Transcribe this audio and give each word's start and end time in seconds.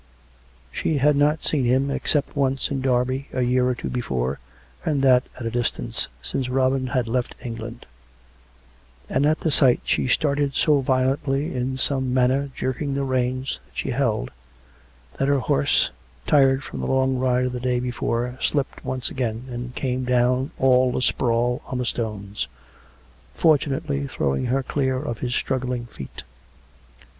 She 0.71 0.97
had 0.97 1.15
not 1.15 1.43
seen 1.43 1.63
him, 1.65 1.91
except 1.91 2.35
once 2.35 2.71
in 2.71 2.81
Derby, 2.81 3.27
a 3.31 3.43
year 3.43 3.69
or 3.69 3.75
two 3.75 3.87
before, 3.87 4.39
and 4.83 5.03
that 5.03 5.25
at 5.39 5.45
a 5.45 5.51
distance, 5.51 6.07
since 6.23 6.49
Robin 6.49 6.87
had 6.87 7.07
left 7.07 7.35
England; 7.45 7.85
and 9.07 9.27
at 9.27 9.41
the 9.41 9.51
sight 9.51 9.81
she 9.83 10.07
started 10.07 10.55
so 10.55 10.81
violently, 10.81 11.53
in 11.53 11.77
some 11.77 12.15
manner 12.15 12.49
jerking 12.55 12.95
the 12.95 13.03
reins 13.03 13.59
that 13.67 13.77
she 13.77 13.91
held, 13.91 14.31
that 15.19 15.27
her 15.27 15.37
horse, 15.37 15.91
tired 16.25 16.63
with 16.71 16.81
the 16.81 16.87
long 16.87 17.19
ride 17.19 17.45
of 17.45 17.53
the 17.53 17.59
day 17.59 17.79
before, 17.79 18.35
slipped 18.41 18.83
once 18.83 19.11
again, 19.11 19.43
and 19.51 19.75
came 19.75 20.03
down 20.03 20.49
all 20.57 20.97
asprawl 20.97 21.61
on 21.67 21.77
the 21.77 21.85
stones, 21.85 22.47
fortunately 23.35 24.07
throw 24.07 24.35
ing 24.35 24.45
her 24.45 24.63
clear 24.63 24.97
of 24.97 25.19
his 25.19 25.35
struggling 25.35 25.85
feet. 25.85 26.23